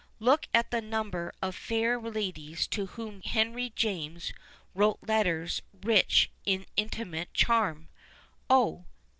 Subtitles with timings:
[0.17, 4.33] Look at the number of fair ladies to whom Henry James
[4.73, 7.87] wrote letters rich in inti mate charm
[8.49, 8.85] (oh